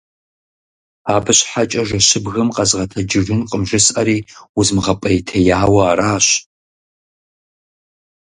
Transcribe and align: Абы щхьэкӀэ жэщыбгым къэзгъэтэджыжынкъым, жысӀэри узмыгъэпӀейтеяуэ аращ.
Абы 1.15 1.31
щхьэкӀэ 1.37 1.81
жэщыбгым 1.87 2.49
къэзгъэтэджыжынкъым, 2.55 3.61
жысӀэри 3.69 4.17
узмыгъэпӀейтеяуэ 4.59 5.81
аращ. 5.91 6.27